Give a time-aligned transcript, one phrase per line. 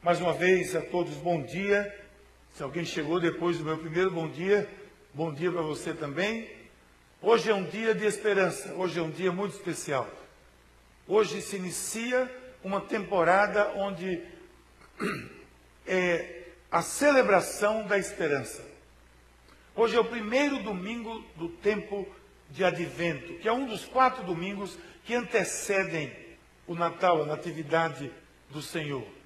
[0.00, 1.92] Mais uma vez a todos, bom dia.
[2.54, 4.70] Se alguém chegou depois do meu primeiro bom dia,
[5.12, 6.48] bom dia para você também.
[7.20, 10.08] Hoje é um dia de esperança, hoje é um dia muito especial.
[11.04, 12.32] Hoje se inicia
[12.62, 14.22] uma temporada onde
[15.84, 18.64] é a celebração da esperança.
[19.74, 22.06] Hoje é o primeiro domingo do tempo
[22.50, 26.14] de advento, que é um dos quatro domingos que antecedem
[26.68, 28.12] o Natal, a Natividade
[28.48, 29.17] do Senhor.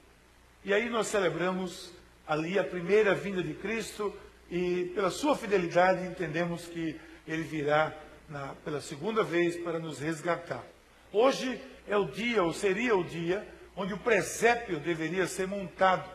[0.64, 1.90] E aí nós celebramos
[2.24, 4.16] ali a primeira vinda de Cristo
[4.48, 7.92] e pela sua fidelidade entendemos que ele virá
[8.28, 10.62] na, pela segunda vez para nos resgatar.
[11.12, 13.44] Hoje é o dia, ou seria o dia,
[13.74, 16.08] onde o presépio deveria ser montado,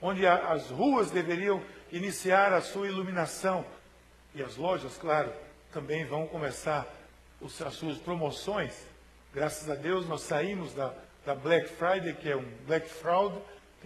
[0.00, 1.62] onde a, as ruas deveriam
[1.92, 3.66] iniciar a sua iluminação
[4.34, 5.30] e as lojas, claro,
[5.74, 6.86] também vão começar
[7.38, 8.72] os, as suas promoções.
[9.34, 10.94] Graças a Deus nós saímos da,
[11.26, 13.36] da Black Friday, que é um Black Fraud,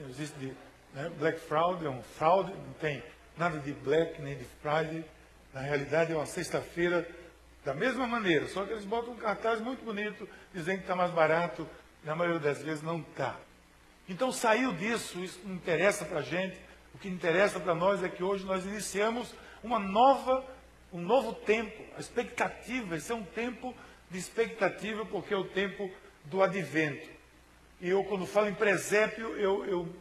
[0.08, 0.46] existe de,
[0.94, 1.10] né?
[1.18, 3.02] Black Fraud é um fraud, não tem
[3.36, 5.04] nada de Black nem de Friday.
[5.52, 7.06] Na realidade é uma sexta-feira
[7.64, 11.12] da mesma maneira, só que eles botam um cartaz muito bonito dizendo que está mais
[11.12, 11.68] barato,
[12.02, 13.36] na maioria das vezes não está.
[14.08, 16.58] Então saiu disso, isso não interessa para a gente.
[16.94, 19.32] O que interessa para nós é que hoje nós iniciamos
[19.62, 20.44] uma nova,
[20.92, 21.82] um novo tempo.
[21.96, 23.74] A expectativa, esse é um tempo
[24.10, 25.90] de expectativa, porque é o tempo
[26.24, 27.08] do advento.
[27.82, 29.96] E eu, quando falo em presépio, eu, eu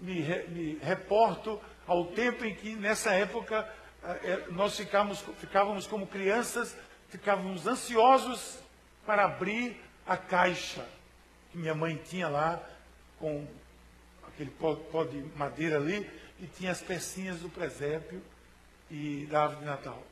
[0.00, 6.08] me, me, reporto ao tempo em que, nessa época, eh, eh, nós ficávamos, ficávamos como
[6.08, 6.76] crianças,
[7.08, 8.58] ficávamos ansiosos
[9.06, 10.84] para abrir a caixa
[11.52, 12.60] que minha mãe tinha lá,
[13.20, 13.46] com
[14.26, 18.20] aquele pó, pó de madeira ali, e tinha as pecinhas do presépio
[18.90, 20.02] e da árvore de Natal.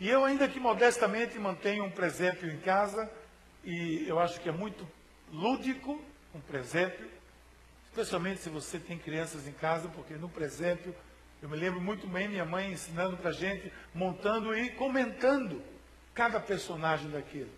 [0.00, 3.08] E eu ainda que modestamente mantenho um presépio em casa,
[3.62, 4.84] e eu acho que é muito
[5.32, 5.98] lúdico
[6.34, 7.08] um presépio,
[7.90, 10.94] especialmente se você tem crianças em casa, porque no presépio,
[11.42, 15.62] eu me lembro muito bem minha mãe ensinando para a gente, montando e comentando
[16.14, 17.50] cada personagem daquilo.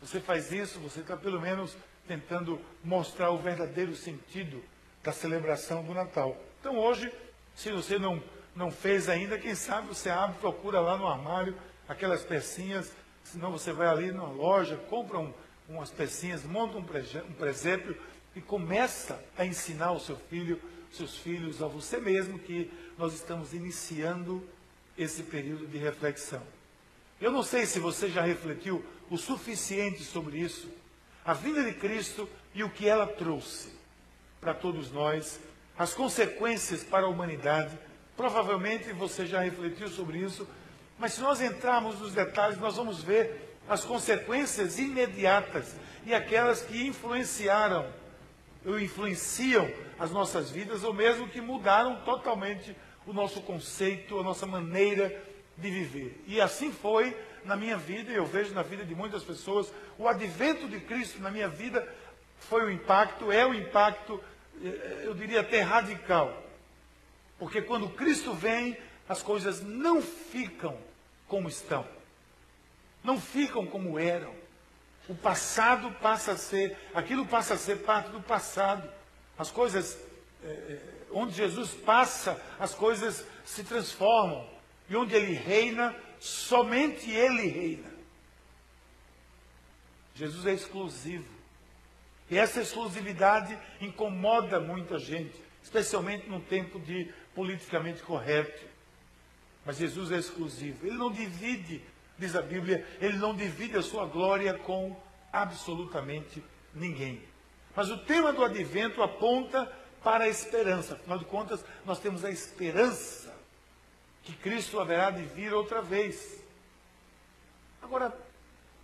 [0.00, 4.62] Você faz isso, você está pelo menos tentando mostrar o verdadeiro sentido
[5.02, 6.36] da celebração do Natal.
[6.60, 7.12] Então hoje,
[7.54, 8.22] se você não,
[8.54, 11.54] não fez ainda, quem sabe você abre, procura lá no armário
[11.88, 12.92] aquelas pecinhas,
[13.24, 15.32] senão você vai ali na loja, compra um,
[15.68, 16.84] umas pecinhas, monta um,
[17.34, 17.96] presépio
[18.34, 23.52] e começa a ensinar o seu filho, seus filhos, a você mesmo, que nós estamos
[23.52, 24.42] iniciando
[24.96, 26.42] esse período de reflexão.
[27.20, 30.68] Eu não sei se você já refletiu o suficiente sobre isso,
[31.24, 33.70] a vinda de Cristo e o que ela trouxe
[34.40, 35.38] para todos nós,
[35.76, 37.76] as consequências para a humanidade.
[38.16, 40.48] Provavelmente você já refletiu sobre isso,
[40.98, 45.74] mas se nós entrarmos nos detalhes, nós vamos ver as consequências imediatas
[46.04, 47.86] e aquelas que influenciaram
[48.64, 54.46] ou influenciam as nossas vidas, ou mesmo que mudaram totalmente o nosso conceito, a nossa
[54.46, 55.22] maneira
[55.56, 56.22] de viver.
[56.26, 60.06] E assim foi na minha vida, e eu vejo na vida de muitas pessoas, o
[60.06, 61.88] advento de Cristo na minha vida
[62.40, 64.22] foi o impacto, é o impacto,
[64.62, 66.42] eh, eu diria até radical.
[67.38, 68.76] Porque quando Cristo vem,
[69.08, 70.76] as coisas não ficam
[71.26, 71.86] como estão.
[73.08, 74.34] Não ficam como eram.
[75.08, 78.86] O passado passa a ser, aquilo passa a ser parte do passado.
[79.38, 79.98] As coisas,
[80.44, 80.78] é,
[81.10, 84.46] onde Jesus passa, as coisas se transformam.
[84.90, 87.90] E onde ele reina, somente ele reina.
[90.14, 91.24] Jesus é exclusivo.
[92.30, 98.66] E essa exclusividade incomoda muita gente, especialmente num tempo de politicamente correto.
[99.64, 100.86] Mas Jesus é exclusivo.
[100.86, 101.82] Ele não divide,
[102.18, 104.96] diz a Bíblia, ele não divide a sua glória com
[105.32, 106.42] absolutamente
[106.74, 107.22] ninguém.
[107.74, 109.70] Mas o tema do advento aponta
[110.02, 110.94] para a esperança.
[110.94, 113.34] Afinal de contas, nós temos a esperança
[114.24, 116.42] que Cristo haverá de vir outra vez.
[117.80, 118.12] Agora,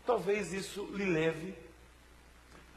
[0.07, 1.55] talvez isso lhe leve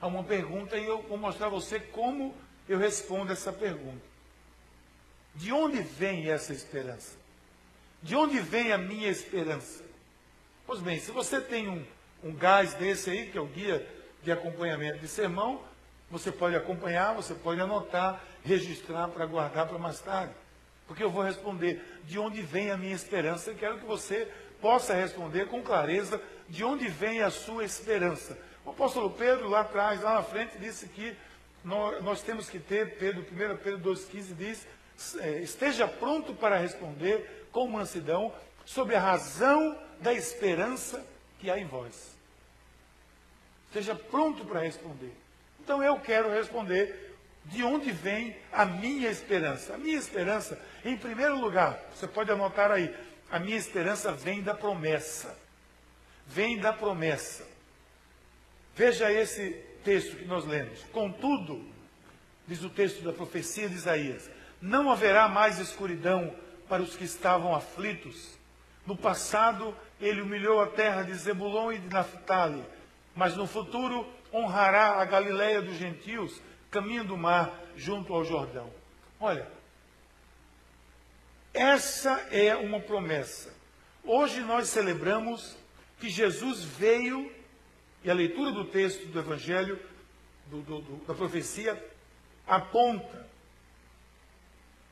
[0.02, 2.36] a uma pergunta e eu vou mostrar a você como
[2.68, 4.06] eu respondo essa pergunta.
[5.36, 7.16] De onde vem essa esperança?
[8.02, 9.87] De onde vem a minha esperança?
[10.68, 11.82] Pois bem, se você tem um,
[12.22, 13.88] um gás desse aí, que é o guia
[14.22, 15.62] de acompanhamento de sermão,
[16.12, 20.34] você pode acompanhar, você pode anotar, registrar para guardar para mais tarde.
[20.86, 24.30] Porque eu vou responder de onde vem a minha esperança e quero que você
[24.60, 28.38] possa responder com clareza de onde vem a sua esperança.
[28.66, 31.16] O apóstolo Pedro, lá atrás, lá na frente, disse que
[31.64, 34.68] nós, nós temos que ter, Pedro, 1 Pedro 2,15 diz,
[35.22, 38.34] é, esteja pronto para responder com mansidão
[38.68, 41.04] sobre a razão da esperança
[41.40, 42.14] que há em vós.
[43.68, 45.16] Esteja pronto para responder.
[45.62, 47.16] Então eu quero responder
[47.46, 49.74] de onde vem a minha esperança.
[49.74, 52.94] A minha esperança, em primeiro lugar, você pode anotar aí,
[53.32, 55.34] a minha esperança vem da promessa.
[56.28, 57.48] Vem da promessa.
[58.76, 59.52] Veja esse
[59.86, 60.84] texto que nós lemos.
[60.92, 61.66] Contudo,
[62.46, 64.30] diz o texto da profecia de Isaías,
[64.62, 66.36] não haverá mais escuridão
[66.68, 68.37] para os que estavam aflitos.
[68.88, 72.64] No passado, ele humilhou a terra de Zebulon e de Naphtali,
[73.14, 76.42] mas no futuro honrará a Galiléia dos gentios,
[76.72, 78.72] caminho do mar, junto ao Jordão.
[79.20, 79.46] Olha,
[81.54, 83.54] essa é uma promessa.
[84.06, 85.58] Hoje nós celebramos
[86.00, 87.30] que Jesus veio,
[88.06, 89.78] e a leitura do texto do Evangelho,
[90.46, 91.84] do, do, do, da profecia,
[92.48, 93.28] aponta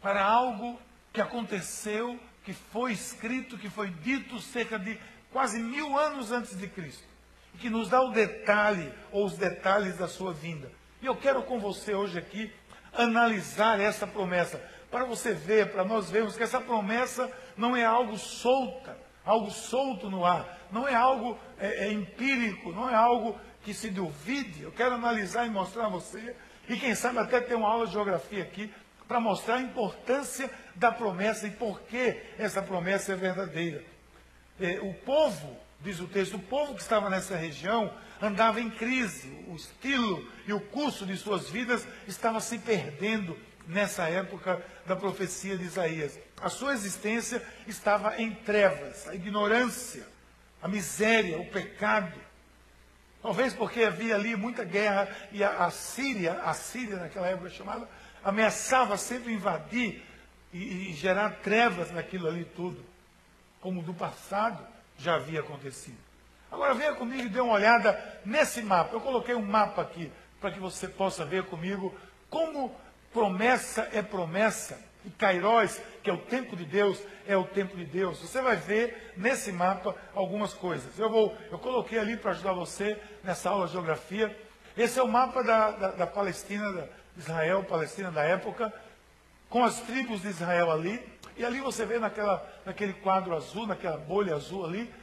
[0.01, 0.77] para algo
[1.13, 4.97] que aconteceu, que foi escrito, que foi dito cerca de
[5.31, 7.03] quase mil anos antes de Cristo,
[7.53, 10.71] e que nos dá o detalhe, ou os detalhes da sua vinda.
[11.01, 12.53] E eu quero com você hoje aqui
[12.94, 18.18] analisar essa promessa, para você ver, para nós vermos que essa promessa não é algo
[18.18, 23.74] solta, algo solto no ar, não é algo é, é empírico, não é algo que
[23.74, 24.62] se duvide.
[24.62, 26.36] Eu quero analisar e mostrar a você,
[26.69, 28.71] e quem sabe até ter uma aula de geografia aqui,
[29.07, 33.83] para mostrar a importância da promessa e por que essa promessa é verdadeira.
[34.59, 37.91] É, o povo, diz o texto, o povo que estava nessa região
[38.21, 43.37] andava em crise, o estilo e o curso de suas vidas estava se perdendo
[43.67, 46.17] nessa época da profecia de Isaías.
[46.41, 50.05] A sua existência estava em trevas, a ignorância,
[50.61, 52.19] a miséria, o pecado.
[53.21, 57.87] Talvez porque havia ali muita guerra e a, a Síria, a Síria naquela época chamada,
[58.25, 60.04] ameaçava sempre invadir
[60.51, 62.83] e, e gerar trevas naquilo ali tudo,
[63.62, 64.66] como do passado
[64.98, 65.98] já havia acontecido.
[66.51, 68.95] Agora venha comigo e dê uma olhada nesse mapa.
[68.95, 70.12] Eu coloquei um mapa aqui
[70.42, 71.94] para que você possa ver comigo
[72.30, 72.75] como
[73.13, 77.86] promessa é promessa e Kairos, que é o tempo de Deus, é o tempo de
[77.86, 78.19] Deus.
[78.19, 80.98] Você vai ver nesse mapa algumas coisas.
[80.98, 84.36] Eu vou, eu coloquei ali para ajudar você nessa aula de geografia.
[84.77, 86.88] Esse é o mapa da, da, da Palestina, da
[87.18, 88.74] Israel, Palestina da época,
[89.50, 91.01] com as tribos de Israel ali.
[91.38, 94.94] E ali você vê naquela, naquele quadro azul, naquela bolha azul ali,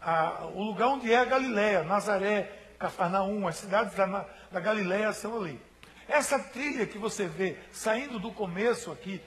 [0.00, 5.36] a, o lugar onde é a Galiléia, Nazaré, Cafarnaum, as cidades da, da Galiléia são
[5.36, 5.60] ali.
[6.08, 9.22] Essa trilha que você vê saindo do começo aqui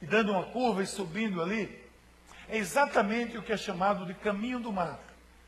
[0.00, 1.78] e dando uma curva e subindo ali,
[2.48, 4.98] é exatamente o que é chamado de caminho do mar.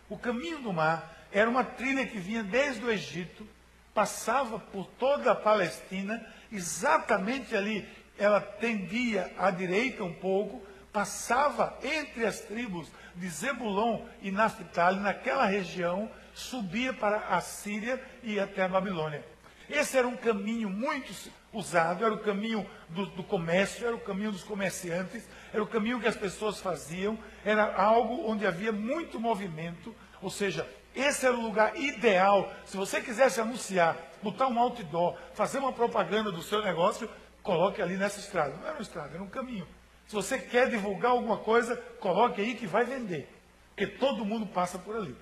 [0.09, 3.47] O caminho do mar era uma trilha que vinha desde o Egito,
[3.95, 7.87] passava por toda a Palestina, exatamente ali
[8.19, 10.63] ela tendia à direita um pouco,
[10.93, 18.39] passava entre as tribos de Zebulon e Naphtali, naquela região, subia para a Síria e
[18.39, 19.25] até a Babilônia.
[19.69, 21.13] Esse era um caminho muito
[21.53, 26.01] usado, era o caminho do, do, comércio, era o caminho dos comerciantes, era o caminho
[26.01, 31.41] que as pessoas faziam, era algo onde havia muito movimento, ou seja, esse era o
[31.41, 32.53] lugar ideal.
[32.65, 37.09] Se você quisesse anunciar, botar um outdoor, fazer uma propaganda do seu negócio,
[37.43, 38.55] coloque ali nessa estrada.
[38.57, 39.67] Não era uma estrada, era um caminho.
[40.07, 43.29] Se você quer divulgar alguma coisa, coloque aí que vai vender.
[43.71, 45.17] Porque todo mundo passa por ali.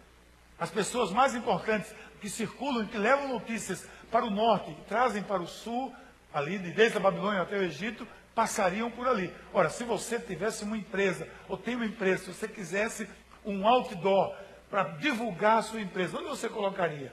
[0.59, 5.41] As pessoas mais importantes que circulam, que levam notícias para o norte, que trazem para
[5.41, 5.95] o sul,
[6.35, 9.33] ali desde a Babilônia até o Egito, passariam por ali.
[9.53, 13.09] Ora, se você tivesse uma empresa, ou tem uma empresa, se você quisesse
[13.45, 14.35] um outdoor
[14.71, 17.13] para divulgar a sua empresa, onde você colocaria?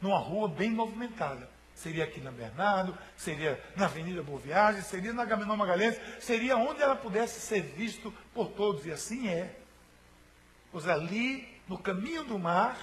[0.00, 1.48] Numa rua bem movimentada.
[1.74, 6.82] Seria aqui na Bernardo, seria na Avenida Boa Viagem, seria na Gaminão Magalhães, seria onde
[6.82, 8.86] ela pudesse ser visto por todos.
[8.86, 9.56] E assim é.
[10.70, 12.78] Pois ali, no caminho do mar,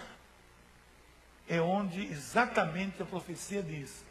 [1.48, 4.04] é onde exatamente a profecia diz.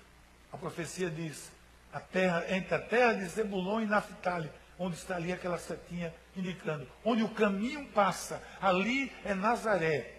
[0.52, 1.50] A profecia diz,
[1.92, 6.86] a terra, entre a terra de Zebulon e Naphtali, onde está ali aquela setinha indicando,
[7.04, 10.14] onde o caminho passa, ali é Nazaré,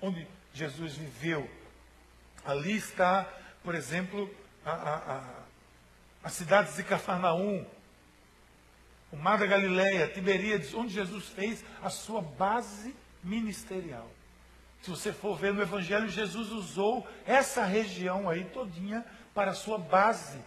[0.00, 1.48] onde Jesus viveu.
[2.44, 3.26] Ali está
[3.64, 4.30] por exemplo,
[4.64, 5.24] a, a, a,
[6.22, 7.64] as cidades de Cafarnaum,
[9.10, 14.08] o Mar da Galileia, Tiberíades, onde Jesus fez a sua base ministerial.
[14.82, 19.02] Se você for ver no Evangelho, Jesus usou essa região aí todinha
[19.34, 20.38] para a sua base,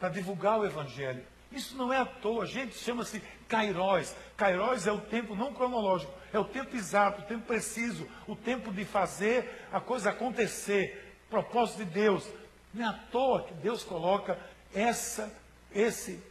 [0.00, 1.24] para divulgar o Evangelho.
[1.52, 4.14] Isso não é à toa, gente, chama-se Kairos.
[4.36, 8.72] Kairos é o tempo não cronológico, é o tempo exato, o tempo preciso, o tempo
[8.72, 12.26] de fazer a coisa acontecer propósito de Deus.
[12.72, 14.38] Não é à toa que Deus coloca
[14.74, 15.30] essa,
[15.74, 16.22] esse,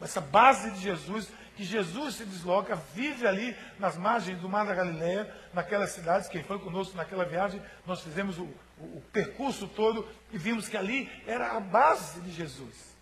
[0.00, 4.74] essa base de Jesus, que Jesus se desloca, vive ali nas margens do Mar da
[4.74, 8.44] Galileia, naquelas cidades, quem foi conosco naquela viagem, nós fizemos o,
[8.78, 12.96] o, o percurso todo e vimos que ali era a base de Jesus.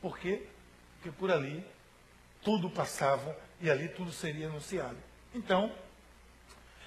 [0.00, 0.46] Por quê?
[1.06, 1.64] Porque por ali
[2.42, 4.96] tudo passava e ali tudo seria anunciado.
[5.32, 5.72] Então,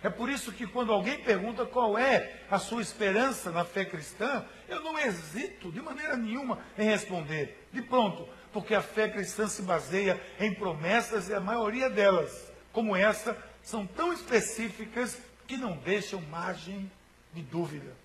[0.03, 4.45] é por isso que quando alguém pergunta qual é a sua esperança na fé cristã,
[4.67, 7.65] eu não hesito de maneira nenhuma em responder.
[7.71, 12.97] De pronto, porque a fé cristã se baseia em promessas e a maioria delas, como
[12.97, 16.91] essa, são tão específicas que não deixam margem
[17.33, 17.95] de dúvida.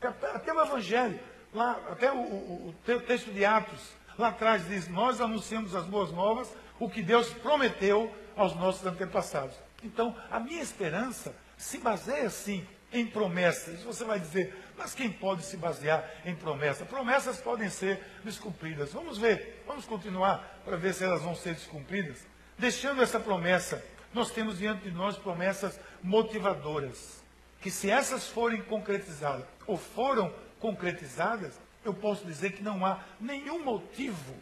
[0.00, 1.18] Até o Evangelho,
[1.52, 6.10] lá, até o, o, o texto de Atos, lá atrás diz: Nós anunciamos as boas
[6.12, 6.48] novas,
[6.78, 9.54] o que Deus prometeu aos nossos antepassados.
[9.84, 13.82] Então, a minha esperança se baseia sim em promessas.
[13.82, 16.86] Você vai dizer, mas quem pode se basear em promessas?
[16.86, 18.92] Promessas podem ser descumpridas.
[18.92, 22.26] Vamos ver, vamos continuar para ver se elas vão ser descumpridas.
[22.56, 27.22] Deixando essa promessa, nós temos diante de nós promessas motivadoras.
[27.60, 33.64] Que se essas forem concretizadas, ou foram concretizadas, eu posso dizer que não há nenhum
[33.64, 34.34] motivo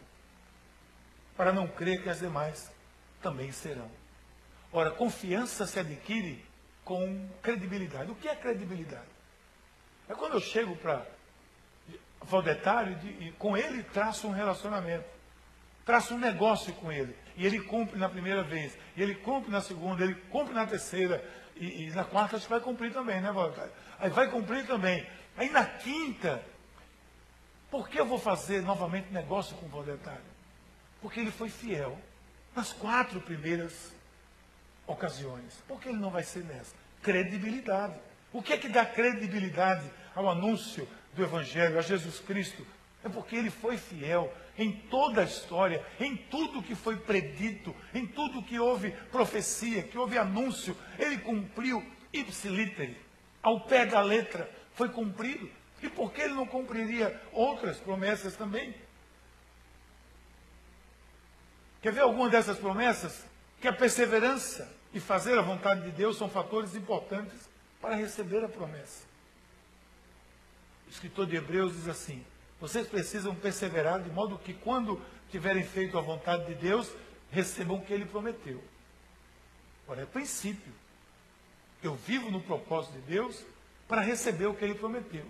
[1.37, 2.71] para não crer que as demais
[3.23, 3.91] também serão.
[4.73, 6.45] Ora, confiança se adquire
[6.85, 8.11] com credibilidade.
[8.11, 9.09] O que é credibilidade?
[10.09, 11.07] É quando eu chego para
[12.23, 15.05] Valdetário e, com ele traço um relacionamento,
[15.85, 17.17] traço um negócio com ele.
[17.37, 21.25] E ele cumpre na primeira vez, e ele cumpre na segunda, ele cumpre na terceira,
[21.57, 23.73] e, e na quarta acho que vai cumprir também, né, Valdetário?
[23.99, 25.07] Aí vai cumprir também.
[25.37, 26.45] Aí na quinta,
[27.71, 30.21] por que eu vou fazer novamente negócio com o Valdetário?
[31.01, 31.97] Porque ele foi fiel
[32.55, 33.93] nas quatro primeiras
[34.87, 35.63] ocasiões.
[35.69, 36.75] Por que ele não vai ser nessa?
[37.03, 37.95] Credibilidade.
[38.33, 42.67] O que é que dá credibilidade ao anúncio do Evangelho, a Jesus Cristo?
[43.05, 48.07] É porque ele foi fiel em toda a história, em tudo que foi predito, em
[48.07, 50.77] tudo que houve profecia, que houve anúncio.
[50.99, 52.95] Ele cumpriu ipsiliter,
[53.43, 55.51] ao pé da letra, foi cumprido.
[55.83, 58.75] E por que ele não cumpriria outras promessas também?
[61.81, 63.25] Quer ver alguma dessas promessas?
[63.61, 67.49] Que a perseverança e fazer a vontade de Deus são fatores importantes
[67.81, 69.05] para receber a promessa.
[70.87, 72.25] O escritor de Hebreus diz assim:
[72.61, 76.93] vocês precisam perseverar de modo que, quando tiverem feito a vontade de Deus,
[77.31, 78.63] recebam o que ele prometeu.
[79.89, 80.73] Ora, é princípio.
[81.83, 83.43] Eu vivo no propósito de Deus
[83.89, 85.25] para receber o que ele prometeu.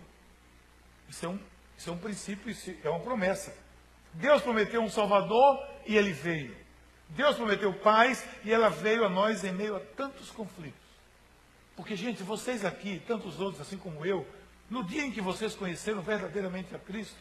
[1.10, 1.38] Isso é um,
[1.76, 3.52] isso é um princípio, isso é uma promessa.
[4.14, 6.56] Deus prometeu um Salvador e ele veio.
[7.10, 10.78] Deus prometeu paz e ela veio a nós em meio a tantos conflitos.
[11.74, 14.24] Porque, gente, vocês aqui, tantos outros assim como eu,
[14.68, 17.18] no dia em que vocês conheceram verdadeiramente a Cristo,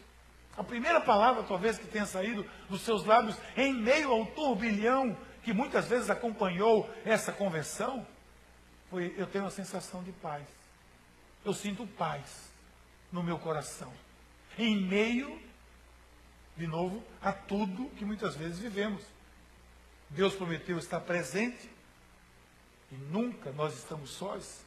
[0.55, 5.53] a primeira palavra talvez que tenha saído dos seus lábios em meio ao turbilhão que
[5.53, 8.05] muitas vezes acompanhou essa convenção,
[8.89, 10.45] foi: Eu tenho a sensação de paz.
[11.43, 12.48] Eu sinto paz
[13.11, 13.91] no meu coração.
[14.57, 15.39] Em meio,
[16.57, 19.03] de novo, a tudo que muitas vezes vivemos.
[20.09, 21.69] Deus prometeu estar presente
[22.91, 24.65] e nunca nós estamos sós.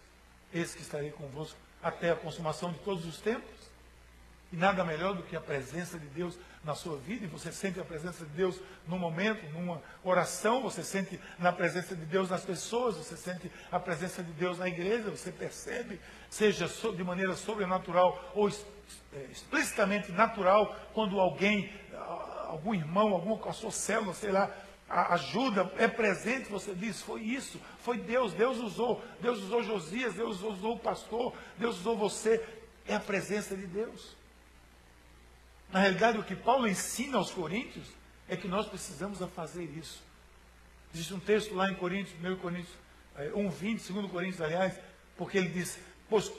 [0.52, 3.72] Eis que estarei convosco até a consumação de todos os tempos.
[4.52, 7.25] E nada melhor do que a presença de Deus na sua vida.
[7.25, 11.97] E você sente a presença de Deus num momento, numa oração, você sente na presença
[11.97, 16.68] de Deus nas pessoas, você sente a presença de Deus na igreja, você percebe, seja
[16.68, 18.52] de maneira sobrenatural ou é,
[19.30, 21.73] explicitamente natural, quando alguém,
[22.47, 24.50] algum irmão, alguma com a sua célula, sei lá,
[24.88, 30.42] ajuda, é presente, você diz, foi isso, foi Deus, Deus usou, Deus usou Josias, Deus
[30.42, 32.44] usou o pastor, Deus usou você,
[32.87, 34.21] é a presença de Deus.
[35.73, 37.87] Na realidade, o que Paulo ensina aos Coríntios
[38.29, 40.02] é que nós precisamos a fazer isso.
[40.95, 42.76] Existe um texto lá em Coríntios, 1 Coríntios
[43.35, 44.79] 1, 20, 2 Coríntios, aliás,
[45.17, 46.31] porque ele diz, pois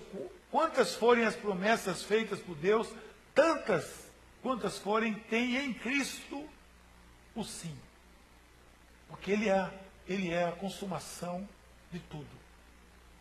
[0.51, 2.87] quantas forem as promessas feitas por Deus,
[3.33, 4.11] tantas
[4.41, 6.47] quantas forem, tem em Cristo
[7.35, 7.75] o sim.
[9.07, 9.71] Porque Ele é,
[10.07, 11.47] ele é a consumação
[11.91, 12.27] de tudo.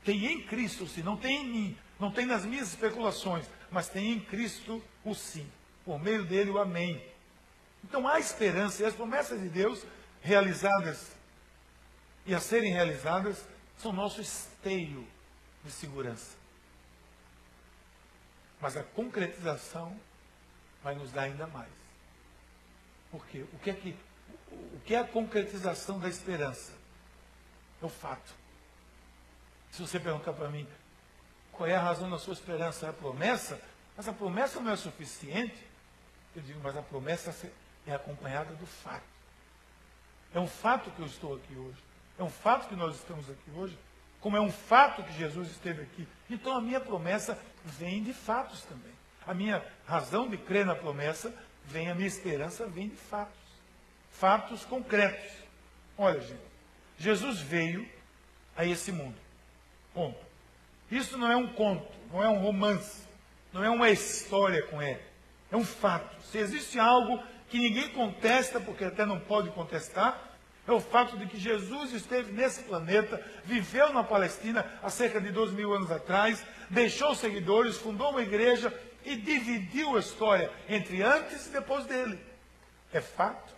[0.04, 3.88] Tem em Cristo o sim, não tem em mim, não tem nas minhas especulações, mas
[3.88, 5.46] tem em Cristo o sim.
[5.84, 7.04] Por meio dele o amém.
[7.84, 9.84] Então há esperança e as promessas de Deus
[10.20, 11.12] realizadas
[12.24, 13.44] e a serem realizadas
[13.76, 15.06] são nosso esteio
[15.64, 16.36] de segurança.
[18.60, 19.98] Mas a concretização
[20.82, 21.70] vai nos dar ainda mais.
[23.10, 23.44] Por quê?
[23.52, 23.96] O que é que
[24.50, 26.72] o que é a concretização da esperança?
[27.80, 28.34] É o fato.
[29.70, 30.68] Se você perguntar para mim
[31.50, 33.60] qual é a razão da sua esperança, é a promessa,
[33.96, 35.66] mas a promessa não é suficiente,
[36.34, 37.34] eu digo, mas a promessa
[37.86, 39.04] é acompanhada do fato.
[40.34, 41.78] É um fato que eu estou aqui hoje.
[42.18, 43.78] É um fato que nós estamos aqui hoje.
[44.20, 46.06] como é um fato que Jesus esteve aqui.
[46.30, 48.92] Então a minha promessa vem de fatos também.
[49.26, 51.34] A minha razão de crer na promessa
[51.64, 53.40] vem, a minha esperança vem de fatos.
[54.12, 55.32] Fatos concretos.
[55.98, 56.40] Olha, gente,
[56.98, 57.88] Jesus veio
[58.56, 59.16] a esse mundo.
[59.92, 60.18] Ponto.
[60.90, 63.02] Isso não é um conto, não é um romance,
[63.52, 65.00] não é uma história com ele.
[65.52, 66.16] É um fato.
[66.24, 70.30] Se existe algo que ninguém contesta, porque até não pode contestar,
[70.66, 75.30] é o fato de que Jesus esteve nesse planeta, viveu na Palestina há cerca de
[75.30, 78.72] dois mil anos atrás, deixou seguidores, fundou uma igreja
[79.04, 82.18] e dividiu a história entre antes e depois dele.
[82.92, 83.52] É fato.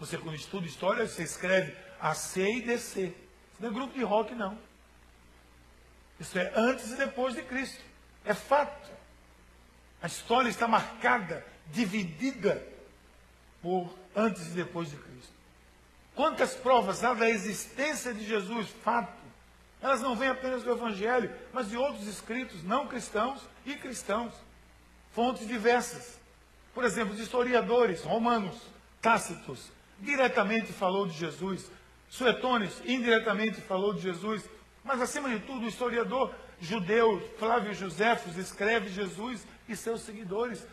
[0.00, 3.02] Você, quando estuda história, você escreve AC e DC.
[3.02, 3.14] Isso
[3.60, 4.58] não é grupo de rock, não.
[6.18, 7.84] Isso é antes e depois de Cristo.
[8.24, 8.90] É fato.
[10.02, 12.62] A história está marcada, dividida
[13.60, 15.32] por antes e depois de Cristo.
[16.14, 19.18] Quantas provas há da existência de Jesus, fato.
[19.80, 24.34] Elas não vêm apenas do Evangelho, mas de outros escritos, não cristãos e cristãos.
[25.12, 26.18] Fontes diversas.
[26.74, 28.56] Por exemplo, os historiadores romanos,
[29.00, 31.70] Tácitos, diretamente falou de Jesus.
[32.08, 34.42] Suetônio indiretamente falou de Jesus.
[34.82, 40.66] Mas, acima de tudo, o historiador judeu Flávio Josefos escreve Jesus e seus seguidores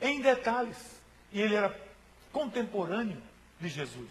[0.00, 0.76] em detalhes.
[1.32, 1.78] E ele era
[2.32, 3.22] contemporâneo
[3.60, 4.10] de Jesus.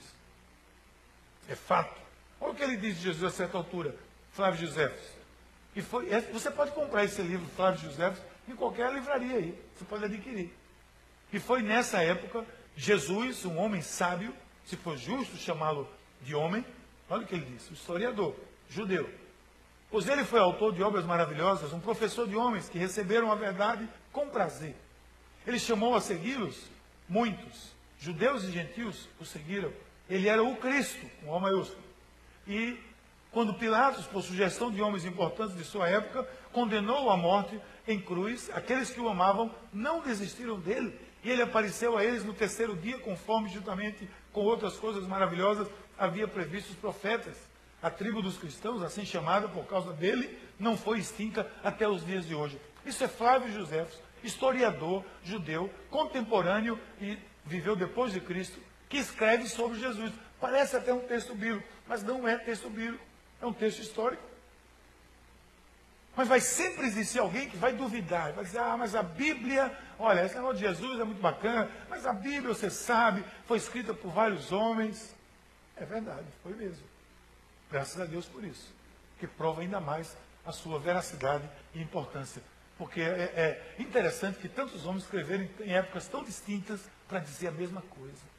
[1.50, 2.00] É fato.
[2.40, 3.96] Olha o que ele diz de Jesus a certa altura,
[4.32, 5.22] Flávio Josefos.
[5.76, 9.62] E foi, é, você pode comprar esse livro, Flávio Josefos, em qualquer livraria aí.
[9.76, 10.52] Você pode adquirir.
[11.32, 14.34] E foi nessa época, Jesus, um homem sábio,
[14.66, 15.88] se for justo chamá-lo
[16.22, 16.66] de homem,
[17.10, 18.36] olha o que ele disse, o historiador,
[18.70, 19.10] judeu.
[19.92, 23.88] Pois ele foi autor de obras maravilhosas, um professor de homens que receberam a verdade
[24.14, 24.74] com prazer.
[25.46, 26.70] Ele chamou a segui-los
[27.10, 29.72] muitos, judeus e gentios o seguiram.
[30.10, 31.84] Ele era o Cristo, com O maiúsculo.
[32.48, 32.80] E
[33.32, 38.50] quando Pilatos, por sugestão de homens importantes de sua época, condenou à morte em cruz,
[38.54, 40.98] aqueles que o amavam não desistiram dele.
[41.24, 46.28] E ele apareceu a eles no terceiro dia, conforme juntamente com outras coisas maravilhosas havia
[46.28, 47.51] previsto os profetas.
[47.82, 52.28] A tribo dos cristãos, assim chamada por causa dele, não foi extinta até os dias
[52.28, 52.60] de hoje.
[52.86, 53.88] Isso é Flávio José,
[54.24, 60.12] historiador judeu, contemporâneo e viveu depois de Cristo, que escreve sobre Jesus.
[60.40, 63.04] Parece até um texto bíblico, mas não é texto bíblico,
[63.42, 64.24] é um texto histórico.
[66.16, 70.26] Mas vai sempre existir alguém que vai duvidar, vai dizer, ah, mas a Bíblia, olha,
[70.26, 74.12] esse negócio de Jesus é muito bacana, mas a Bíblia, você sabe, foi escrita por
[74.12, 75.16] vários homens.
[75.78, 76.91] É verdade, foi mesmo.
[77.72, 78.74] Graças a Deus por isso.
[79.20, 82.42] Que prova ainda mais a sua veracidade e importância.
[82.78, 83.06] Porque é,
[83.36, 88.32] é interessante que tantos homens escreveram em épocas tão distintas para dizer a mesma coisa.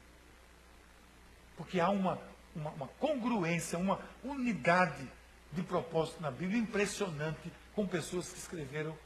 [1.55, 2.19] Porque há uma,
[2.55, 5.07] uma, uma congruência, uma unidade
[5.51, 8.97] de propósito na Bíblia impressionante com pessoas que escreveram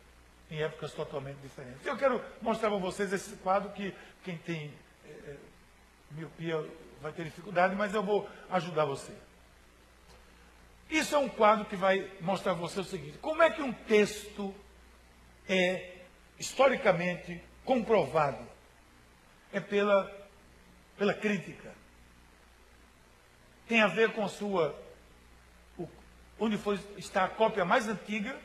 [0.49, 1.85] em épocas totalmente diferentes.
[1.85, 4.73] Eu quero mostrar para vocês esse quadro que quem tem
[5.05, 5.37] é, é,
[6.11, 6.65] miopia
[7.01, 9.13] vai ter dificuldade, mas eu vou ajudar você.
[10.89, 13.73] Isso é um quadro que vai mostrar para você o seguinte: como é que um
[13.73, 14.53] texto
[15.47, 15.95] é
[16.39, 18.45] historicamente comprovado?
[19.51, 20.11] É pela,
[20.97, 21.73] pela crítica.
[23.67, 24.77] Tem a ver com sua.
[25.77, 25.87] O,
[26.39, 28.37] onde foi, está a cópia mais antiga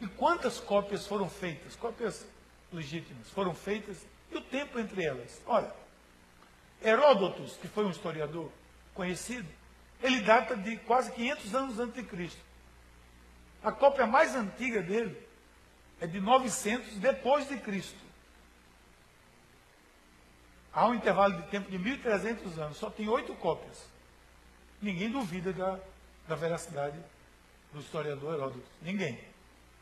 [0.00, 1.76] e quantas cópias foram feitas?
[1.76, 2.26] Cópias
[2.72, 5.40] legítimas foram feitas e o tempo entre elas.
[5.46, 5.72] Olha,
[6.82, 8.50] Heródotos, que foi um historiador
[8.94, 9.48] conhecido,
[10.02, 12.40] ele data de quase 500 anos antes de Cristo.
[13.62, 15.16] A cópia mais antiga dele
[16.00, 17.98] é de 900 depois de Cristo.
[20.72, 23.84] Há um intervalo de tempo de 1.300 anos, só tem oito cópias.
[24.80, 25.78] Ninguém duvida da,
[26.28, 26.96] da veracidade
[27.72, 28.66] do historiador Heródoto.
[28.80, 29.18] Ninguém.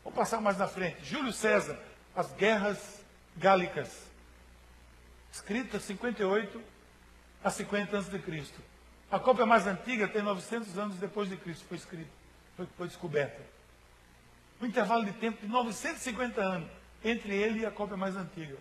[0.03, 1.03] Vou passar mais na frente.
[1.05, 1.77] Júlio César,
[2.15, 3.03] As Guerras
[3.35, 4.07] Gálicas.
[5.31, 6.63] Escrita 58
[7.43, 8.59] a 50 antes de Cristo.
[9.09, 12.09] A cópia mais antiga tem 900 anos depois de Cristo, foi escrita,
[12.55, 13.41] foi, foi descoberta.
[14.61, 16.69] Um intervalo de tempo de 950 anos
[17.03, 18.57] entre ele e a cópia mais antiga.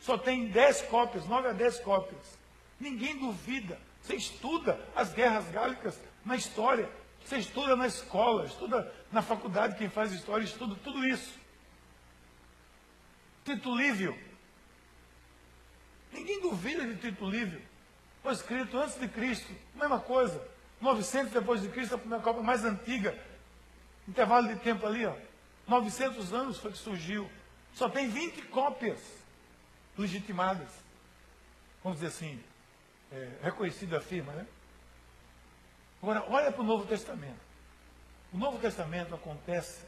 [0.00, 2.38] Só tem 10 cópias, 9 a 10 cópias.
[2.78, 3.78] Ninguém duvida.
[4.02, 6.88] Você estuda as guerras gálicas na história.
[7.24, 11.34] Você estuda na escola, estuda na faculdade, quem faz história, estuda tudo isso.
[13.44, 14.16] Tito Lívio.
[16.12, 17.62] Ninguém duvida de Tito Lívio.
[18.26, 20.44] Foi escrito antes de Cristo, mesma coisa.
[20.80, 23.16] 900 depois de Cristo, a primeira Copa mais antiga.
[24.08, 25.14] Intervalo de tempo ali, ó.
[25.68, 27.30] 900 anos foi que surgiu.
[27.72, 28.98] Só tem 20 cópias
[29.96, 30.68] legitimadas.
[31.84, 32.42] Vamos dizer assim,
[33.12, 34.44] é, reconhecida a firma, né?
[36.02, 37.38] Agora, olha para o Novo Testamento.
[38.32, 39.84] O Novo Testamento acontece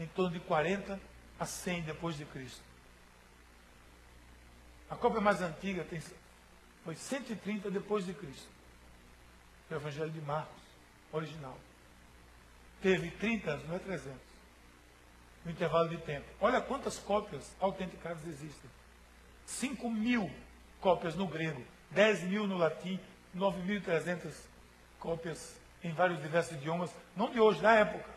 [0.00, 0.98] em torno de 40
[1.38, 2.64] a 100 depois de Cristo.
[4.90, 6.02] A cópia mais antiga tem,
[6.86, 8.48] foi 130 depois de Cristo.
[9.68, 10.62] O Evangelho de Marcos,
[11.12, 11.58] original.
[12.80, 14.16] Teve 30 anos, não é 300.
[15.44, 16.26] No intervalo de tempo.
[16.40, 18.70] Olha quantas cópias autenticadas existem.
[19.46, 20.30] 5 mil
[20.80, 23.00] cópias no grego, 10 mil no latim,
[23.34, 24.32] 9.300
[25.00, 28.10] cópias em vários diversos idiomas, não de hoje, da época.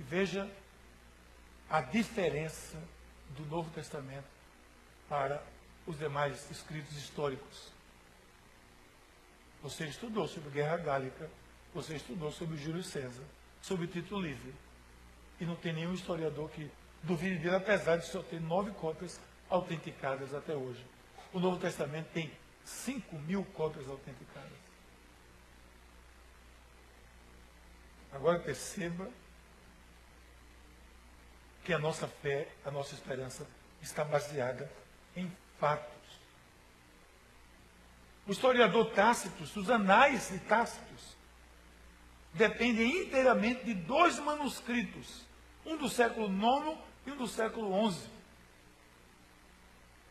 [0.00, 0.50] E veja
[1.68, 2.82] a diferença
[3.36, 4.24] do Novo Testamento
[5.08, 5.42] para
[5.86, 7.70] os demais escritos históricos.
[9.62, 11.30] Você estudou sobre Guerra Gálica,
[11.74, 13.24] você estudou sobre Júlio César,
[13.62, 14.54] sobre Tito Livre.
[15.40, 16.70] E não tem nenhum historiador que
[17.02, 20.84] duvide dele, apesar de só ter nove cópias autenticadas até hoje.
[21.32, 22.32] O Novo Testamento tem
[22.64, 24.66] cinco mil cópias autenticadas.
[28.12, 29.10] Agora perceba
[31.64, 33.46] que a nossa fé, a nossa esperança
[33.82, 34.70] está baseada
[35.14, 35.96] em fatos.
[38.26, 41.16] O historiador Tácito, os anais de Tácitos,
[42.32, 45.22] dependem inteiramente de dois manuscritos,
[45.64, 48.08] um do século IX e um do século XI.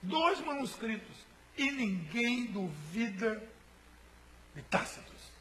[0.02, 1.26] Dois manuscritos.
[1.58, 3.42] E ninguém duvida
[4.54, 5.32] de Tácitos.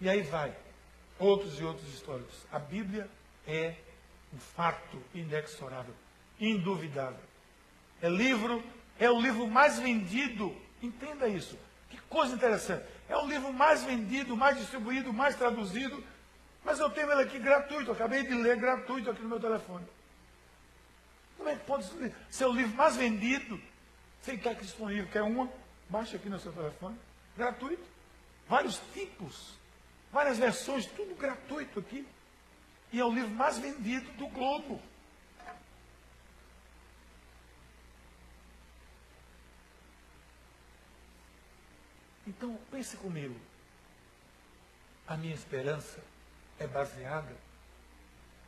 [0.00, 0.56] E aí vai.
[1.18, 2.46] Outros e outros históricos.
[2.52, 3.10] A Bíblia
[3.46, 3.74] é
[4.32, 5.94] um fato inexorável,
[6.38, 7.35] induvidável.
[8.02, 8.62] É livro,
[8.98, 10.54] é o livro mais vendido.
[10.82, 11.58] Entenda isso.
[11.88, 12.84] Que coisa interessante.
[13.08, 16.02] É o livro mais vendido, mais distribuído, mais traduzido.
[16.64, 17.92] Mas eu tenho ele aqui gratuito.
[17.92, 19.86] Acabei de ler gratuito aqui no meu telefone.
[21.36, 21.86] Como é que pode
[22.30, 23.60] ser o livro mais vendido?
[24.22, 25.06] Sem estar aqui disponível.
[25.12, 25.48] Quer uma?
[25.88, 26.96] Baixa aqui no seu telefone.
[27.36, 27.84] Gratuito.
[28.48, 29.54] Vários tipos.
[30.12, 32.06] Várias versões, tudo gratuito aqui.
[32.92, 34.80] E é o livro mais vendido do globo.
[42.26, 43.36] Então, pense comigo.
[45.06, 46.02] A minha esperança
[46.58, 47.36] é baseada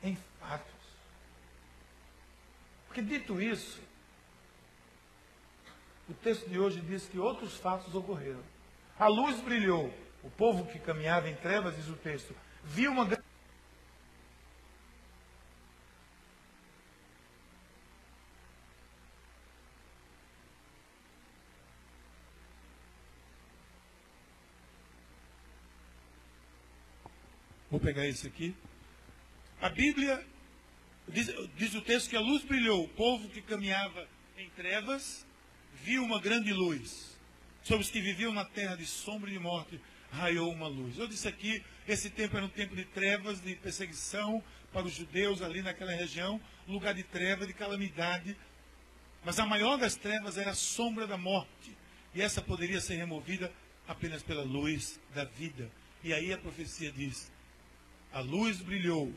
[0.03, 0.73] em fatos.
[2.87, 3.81] Porque, dito isso,
[6.09, 8.43] o texto de hoje diz que outros fatos ocorreram.
[8.99, 9.93] A luz brilhou.
[10.23, 13.28] O povo que caminhava em trevas, diz o texto, viu uma grande.
[27.79, 28.57] Vou pegar esse aqui.
[29.61, 30.27] A Bíblia
[31.07, 34.05] diz, diz, o texto que a luz brilhou, o povo que caminhava
[34.37, 35.25] em trevas
[35.85, 37.17] viu uma grande luz.
[37.63, 40.99] Sobre os que viviam na terra de sombra e de morte, raiou uma luz.
[40.99, 45.41] Eu disse aqui, esse tempo era um tempo de trevas, de perseguição para os judeus
[45.41, 48.37] ali naquela região, lugar de treva, de calamidade.
[49.25, 51.79] Mas a maior das trevas era a sombra da morte.
[52.13, 53.53] E essa poderia ser removida
[53.87, 55.71] apenas pela luz da vida.
[56.03, 57.31] E aí a profecia diz:
[58.13, 59.13] a luz brilhou,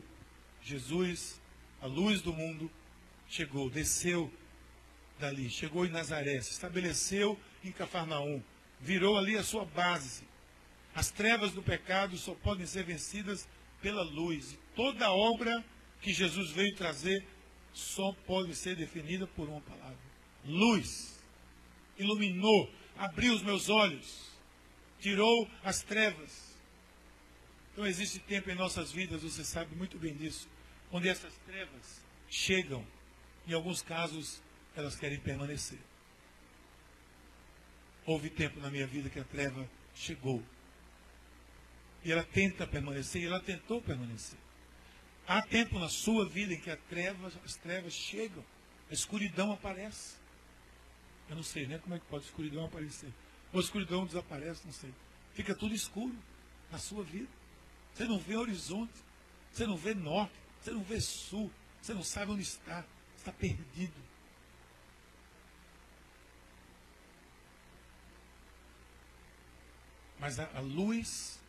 [0.62, 1.40] Jesus,
[1.80, 2.70] a luz do mundo,
[3.28, 4.32] chegou, desceu
[5.18, 8.42] dali, chegou em Nazaré, se estabeleceu em Cafarnaum,
[8.80, 10.24] virou ali a sua base.
[10.94, 13.48] As trevas do pecado só podem ser vencidas
[13.80, 14.52] pela luz.
[14.52, 15.64] E toda obra
[16.00, 17.26] que Jesus veio trazer
[17.72, 19.98] só pode ser definida por uma palavra:
[20.44, 21.20] luz.
[21.98, 24.30] Iluminou, abriu os meus olhos,
[24.98, 26.51] tirou as trevas.
[27.72, 30.46] Então existe tempo em nossas vidas, você sabe muito bem disso,
[30.90, 32.86] onde essas trevas chegam,
[33.46, 34.42] em alguns casos
[34.76, 35.78] elas querem permanecer.
[38.04, 40.42] Houve tempo na minha vida que a treva chegou.
[42.04, 44.38] E ela tenta permanecer, e ela tentou permanecer.
[45.26, 48.44] Há tempo na sua vida em que treva, as trevas chegam,
[48.90, 50.16] a escuridão aparece.
[51.28, 51.78] Eu não sei, né?
[51.78, 53.10] Como é que pode a escuridão aparecer?
[53.52, 54.92] Ou a escuridão desaparece, não sei.
[55.32, 56.14] Fica tudo escuro
[56.70, 57.28] na sua vida.
[57.94, 58.92] Você não vê horizonte,
[59.52, 61.50] você não vê norte, você não vê sul,
[61.80, 62.84] você não sabe onde está,
[63.16, 64.00] está perdido.
[70.18, 71.40] Mas a, a luz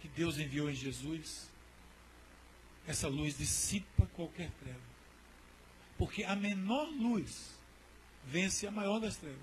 [0.00, 1.48] que Deus enviou em Jesus,
[2.86, 4.80] essa luz dissipa qualquer treva.
[5.98, 7.50] Porque a menor luz
[8.24, 9.38] vence a maior das trevas.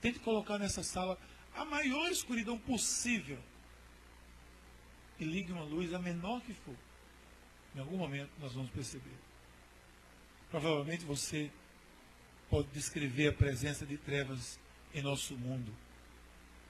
[0.00, 1.18] Tente colocar nessa sala
[1.54, 3.38] a maior escuridão possível.
[5.18, 6.76] E ligue uma luz, a menor que for.
[7.74, 9.16] Em algum momento nós vamos perceber.
[10.50, 11.50] Provavelmente você
[12.48, 14.58] pode descrever a presença de trevas
[14.94, 15.72] em nosso mundo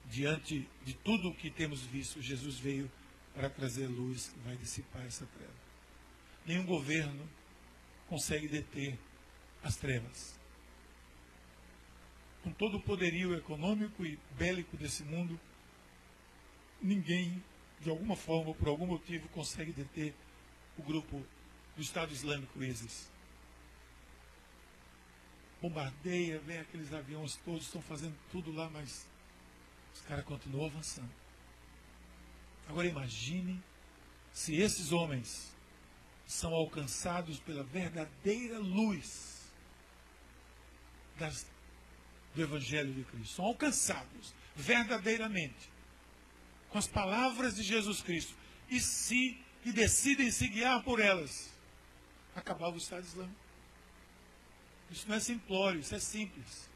[0.09, 2.91] diante de tudo o que temos visto, Jesus veio
[3.33, 5.53] para trazer luz que vai dissipar essa treva.
[6.45, 7.27] Nenhum governo
[8.07, 8.97] consegue deter
[9.63, 10.39] as trevas.
[12.43, 15.39] Com todo o poderio econômico e bélico desse mundo,
[16.81, 17.43] ninguém,
[17.85, 20.11] de alguma forma por algum motivo, consegue deter
[20.75, 21.23] o grupo
[21.75, 23.07] do Estado Islâmico ISIS.
[25.61, 29.07] Bombardeia, vem aqueles aviões todos, estão fazendo tudo lá, mas
[29.93, 31.11] os caras continuam avançando.
[32.67, 33.61] Agora imagine
[34.33, 35.55] se esses homens
[36.25, 39.43] são alcançados pela verdadeira luz
[41.19, 41.45] das,
[42.33, 43.35] do Evangelho de Cristo.
[43.35, 45.74] São alcançados verdadeiramente
[46.69, 48.35] com as palavras de Jesus Cristo.
[48.69, 51.51] E se e decidem se guiar por elas,
[52.35, 53.35] acabava o Estado Islâmico.
[54.91, 56.69] Isso não é simplório, isso é simples.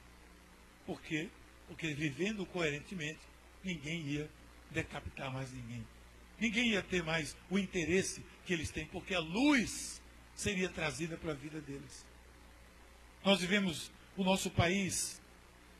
[0.88, 1.30] Por quê?
[1.68, 3.20] Porque vivendo coerentemente,
[3.64, 4.30] ninguém ia
[4.72, 5.86] decapitar mais ninguém.
[6.40, 10.02] Ninguém ia ter mais o interesse que eles têm, porque a luz
[10.34, 12.06] seria trazida para a vida deles.
[13.24, 15.22] Nós vivemos o nosso país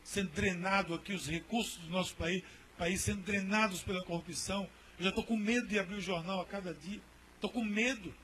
[0.04, 2.42] sendo drenado aqui, os recursos do nosso país,
[2.80, 4.66] país sendo drenados pela corrupção.
[4.98, 6.98] Eu já estou com medo de abrir o jornal a cada dia.
[7.34, 8.14] Estou com medo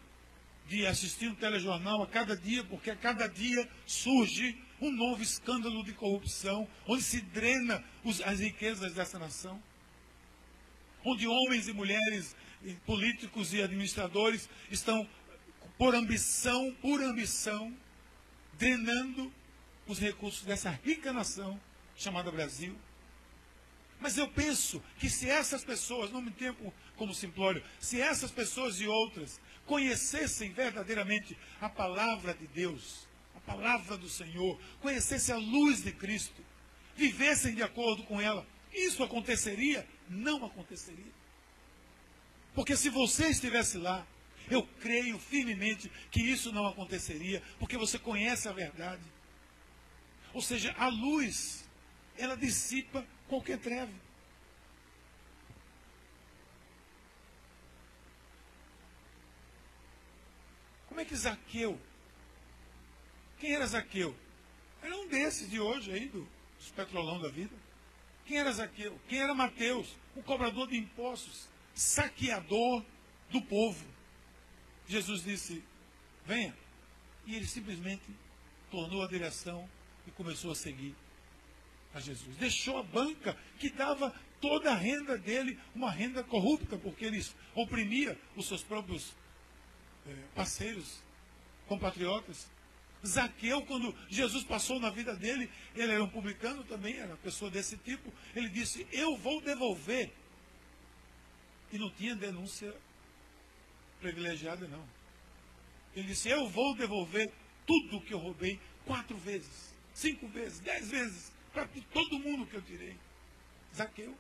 [0.67, 5.85] de assistir um telejornal a cada dia, porque a cada dia surge um novo escândalo
[5.85, 9.63] de corrupção, onde se drena os, as riquezas dessa nação.
[11.05, 12.35] Onde homens e mulheres,
[12.87, 15.07] políticos e administradores estão,
[15.77, 17.77] por ambição, por ambição,
[18.59, 19.31] drenando
[19.87, 21.61] os recursos dessa rica nação
[21.95, 22.75] chamada Brasil.
[24.01, 28.81] Mas eu penso que se essas pessoas, não me tempo como simplório, se essas pessoas
[28.81, 35.83] e outras conhecessem verdadeiramente a palavra de Deus, a palavra do Senhor, conhecessem a luz
[35.83, 36.45] de Cristo,
[36.95, 39.87] vivessem de acordo com ela, isso aconteceria?
[40.09, 41.13] Não aconteceria.
[42.55, 44.07] Porque se você estivesse lá,
[44.51, 49.03] eu creio firmemente que isso não aconteceria, porque você conhece a verdade.
[50.33, 51.66] Ou seja, a luz,
[52.19, 53.93] ela dissipa qualquer treva.
[60.89, 61.79] Como é que Zaqueu?
[63.39, 64.17] Quem era Zaqueu?
[64.83, 66.27] Era um desses de hoje aí, do,
[66.59, 67.55] dos petrolão da vida.
[68.25, 68.99] Quem era Zaqueu?
[69.09, 69.95] Quem era Mateus?
[70.17, 72.85] Um cobrador de impostos, saqueador
[73.31, 73.85] do povo.
[74.89, 75.63] Jesus disse:
[76.25, 76.57] venha.
[77.27, 78.05] E ele simplesmente
[78.71, 79.69] tornou a direção
[80.07, 80.95] e começou a seguir
[81.97, 82.37] a Jesus.
[82.37, 88.19] Deixou a banca que dava toda a renda dele, uma renda corrupta, porque ele oprimia
[88.37, 89.15] os seus próprios
[90.07, 91.01] é, parceiros,
[91.67, 92.49] compatriotas.
[93.05, 97.51] Zaqueu, quando Jesus passou na vida dele, ele era um publicano também, era uma pessoa
[97.51, 100.13] desse tipo, ele disse, eu vou devolver.
[101.73, 102.75] E não tinha denúncia
[104.01, 104.85] privilegiada, não.
[105.95, 107.33] Ele disse, eu vou devolver
[107.67, 112.61] tudo que eu roubei quatro vezes, cinco vezes, dez vezes, para todo mundo que eu
[112.61, 112.95] tirei.
[113.75, 114.15] Zaqueu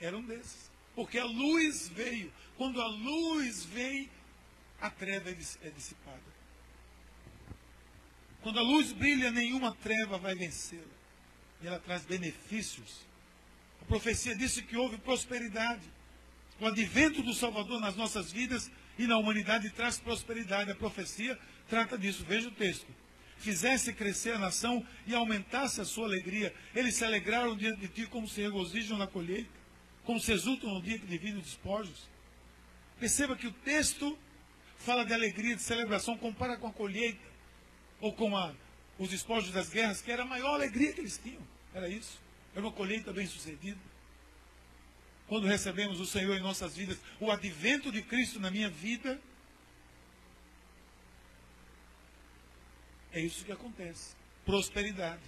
[0.00, 0.70] era um desses.
[0.94, 2.32] Porque a luz veio.
[2.56, 4.08] Quando a luz veio,
[4.80, 6.32] a treva é, é dissipada.
[8.40, 10.82] Quando a luz brilha, nenhuma treva vai vencê-la.
[11.62, 13.00] E ela traz benefícios.
[13.82, 15.82] A profecia disse que houve prosperidade.
[16.58, 20.70] O advento do Salvador nas nossas vidas e na humanidade traz prosperidade.
[20.70, 22.24] A profecia trata disso.
[22.24, 23.01] Veja o texto.
[23.42, 26.54] Fizesse crescer a nação e aumentasse a sua alegria.
[26.72, 29.50] Eles se alegraram diante de ti como se regozijam na colheita,
[30.04, 32.08] como se exultam no dia que dividem despojos.
[33.00, 34.16] Perceba que o texto
[34.78, 37.18] fala de alegria, de celebração, compara com a colheita,
[38.00, 38.54] ou com a,
[38.96, 41.42] os despojos das guerras, que era a maior alegria que eles tinham.
[41.74, 42.20] Era isso.
[42.54, 43.80] Era uma colheita bem sucedida.
[45.26, 49.20] Quando recebemos o Senhor em nossas vidas, o advento de Cristo na minha vida,
[53.12, 54.14] é isso que acontece.
[54.44, 55.22] Prosperidade.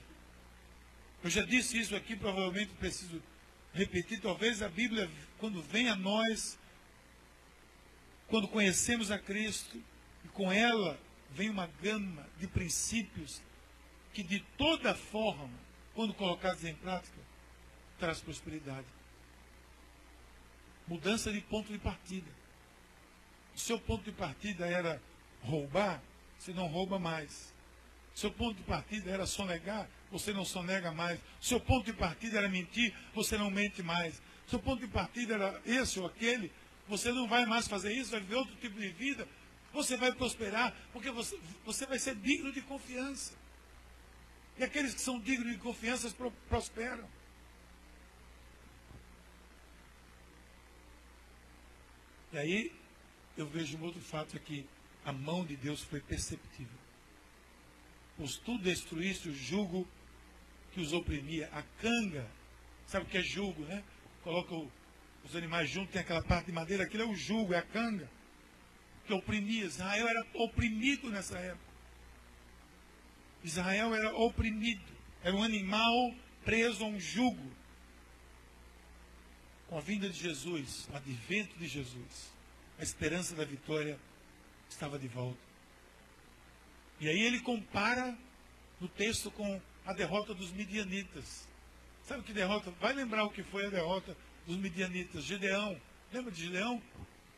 [1.23, 3.23] Eu já disse isso aqui, provavelmente preciso
[3.73, 4.21] repetir.
[4.21, 6.59] Talvez a Bíblia, quando vem a nós,
[8.29, 9.83] quando conhecemos a Cristo,
[10.25, 10.99] e com ela
[11.31, 13.41] vem uma gama de princípios
[14.13, 15.51] que de toda forma,
[15.95, 17.19] quando colocados em prática,
[17.99, 18.87] traz prosperidade.
[20.87, 22.31] Mudança de ponto de partida.
[23.55, 25.01] Seu ponto de partida era
[25.43, 26.03] roubar,
[26.39, 27.54] você não rouba mais.
[28.15, 31.19] Seu ponto de partida era sonegar, você não sonega mais.
[31.41, 34.23] Seu ponto de partida era mentir, você não mente mais.
[34.47, 36.53] Seu ponto de partida era esse ou aquele,
[36.87, 39.27] você não vai mais fazer isso, vai viver outro tipo de vida.
[39.73, 43.35] Você vai prosperar, porque você, você vai ser digno de confiança.
[44.57, 46.15] E aqueles que são dignos de confiança
[46.49, 47.09] prosperam.
[52.33, 52.73] E aí,
[53.37, 54.65] eu vejo um outro fato aqui.
[55.05, 56.84] A mão de Deus foi perceptível.
[58.17, 59.87] Pois tu destruíste o jugo
[60.73, 62.29] que os oprimia, a canga.
[62.87, 63.83] Sabe o que é jugo, né?
[64.23, 64.55] Coloca
[65.25, 68.09] os animais juntos, tem aquela parte de madeira, aquilo é o jugo, é a canga.
[69.07, 69.65] Que oprimia.
[69.65, 71.75] Israel era oprimido nessa época.
[73.43, 74.83] Israel era oprimido.
[75.23, 77.51] Era um animal preso a um jugo.
[79.69, 82.33] Com a vinda de Jesus, o advento de Jesus,
[82.79, 83.99] a esperança da vitória
[84.69, 85.44] estava de volta.
[87.01, 88.17] E aí ele compara
[88.81, 91.49] no texto com a derrota dos midianitas.
[92.05, 92.71] Sabe que derrota?
[92.81, 95.25] Vai lembrar o que foi a derrota dos midianitas.
[95.25, 95.81] Gideão.
[96.13, 96.83] Lembra de Gideão?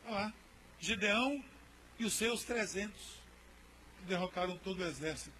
[0.05, 0.33] Olha lá.
[0.79, 1.43] Gideão
[1.97, 2.93] e os seus 300
[3.99, 5.35] que derrocaram todo o exército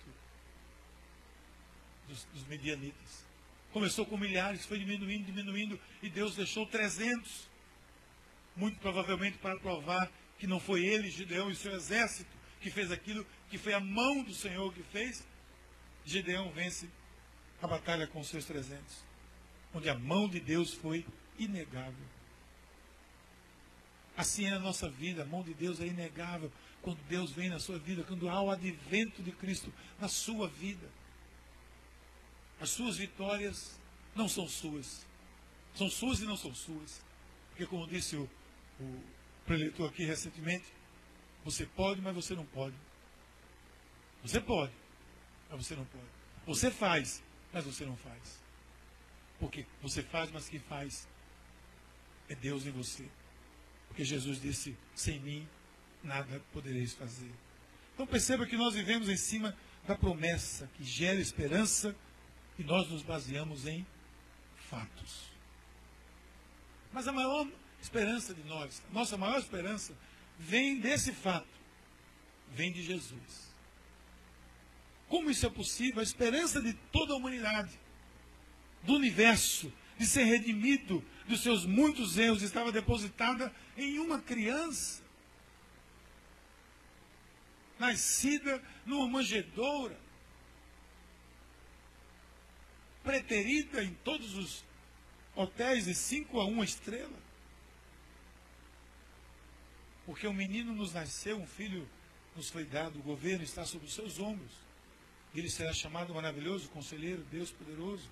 [2.08, 3.26] dos, dos midianitas.
[3.72, 7.48] Começou com milhares, foi diminuindo, diminuindo, e Deus deixou 300.
[8.56, 13.26] Muito provavelmente para provar que não foi ele, Gideão e seu exército, que fez aquilo,
[13.50, 15.26] que foi a mão do Senhor que fez.
[16.06, 16.90] Gideão vence
[17.62, 18.80] a batalha com seus 300,
[19.74, 21.06] onde a mão de Deus foi
[21.38, 22.06] inegável.
[24.16, 27.60] Assim é a nossa vida, a mão de Deus é inegável quando Deus vem na
[27.60, 30.88] sua vida, quando há o advento de Cristo na sua vida.
[32.60, 33.80] As suas vitórias
[34.16, 35.06] não são suas.
[35.76, 37.02] São suas e não são suas.
[37.50, 38.30] Porque, como disse o,
[38.80, 39.04] o
[39.46, 40.66] preletor aqui recentemente,
[41.46, 42.76] você pode, mas você não pode.
[44.24, 44.74] Você pode,
[45.50, 46.06] mas você não pode.
[46.46, 48.42] Você faz, mas você não faz.
[49.40, 51.08] Porque você faz, mas quem faz
[52.30, 53.08] é Deus em você.
[53.88, 55.48] Porque Jesus disse: sem mim
[56.04, 57.32] nada podereis fazer.
[57.94, 59.56] Então perceba que nós vivemos em cima
[59.88, 61.96] da promessa que gera esperança
[62.60, 63.86] e nós nos baseamos em
[64.70, 65.32] fatos.
[66.92, 67.48] Mas a maior
[67.82, 69.94] esperança de nós, nossa maior esperança,
[70.38, 71.48] vem desse fato,
[72.52, 73.47] vem de Jesus.
[75.08, 76.00] Como isso é possível?
[76.00, 77.80] A esperança de toda a humanidade,
[78.84, 85.02] do universo, de ser redimido dos seus muitos erros, estava depositada em uma criança,
[87.80, 89.98] nascida numa manjedoura,
[93.04, 94.66] preterida em todos os
[95.36, 97.28] hotéis de 5 a 1 estrela.
[100.06, 101.88] Porque um menino nos nasceu, um filho
[102.36, 104.67] nos foi dado, o governo está sobre os seus ombros.
[105.36, 108.10] Ele será chamado maravilhoso, conselheiro, Deus poderoso,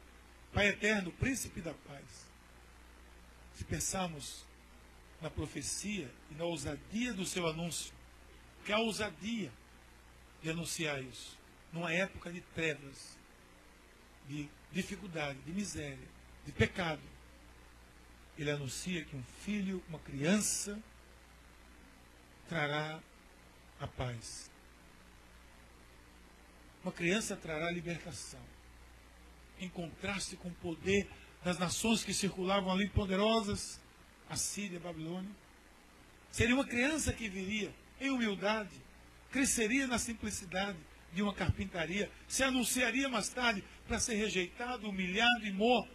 [0.56, 2.26] Pai eterno, príncipe da paz.
[3.56, 4.46] Se pensarmos
[5.22, 7.94] na profecia e na ousadia do seu anúncio,
[8.66, 9.52] que a ousadia
[10.42, 11.38] de anunciar isso,
[11.74, 13.18] numa época de trevas,
[14.30, 16.08] de dificuldade, de miséria,
[16.46, 17.02] de pecado,
[18.38, 20.82] ele anuncia que um filho, uma criança,
[22.48, 23.02] trará
[23.78, 24.50] a paz.
[26.86, 28.40] Uma criança trará libertação.
[29.60, 31.10] Em contraste com o poder
[31.44, 33.82] das nações que circulavam ali poderosas,
[34.30, 35.32] a Síria, a Babilônia.
[36.32, 38.70] Seria uma criança que viria em humildade,
[39.32, 40.78] cresceria na simplicidade,
[41.12, 45.90] de uma carpintaria, se anunciaria mais tarde para ser rejeitado, humilhado e morto.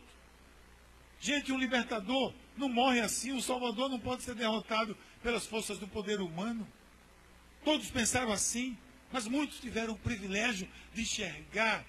[1.21, 5.87] Gente, um libertador não morre assim, um salvador não pode ser derrotado pelas forças do
[5.87, 6.67] poder humano.
[7.65, 8.77] Todos pensaram assim,
[9.13, 11.85] mas muitos tiveram o privilégio de enxergar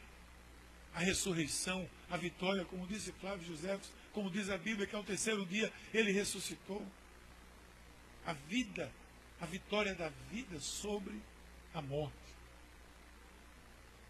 [0.93, 3.79] a ressurreição, a vitória, como disse Flávio José,
[4.11, 6.85] como diz a Bíblia, que ao terceiro dia ele ressuscitou.
[8.25, 8.91] A vida,
[9.39, 11.19] a vitória da vida sobre
[11.73, 12.15] a morte.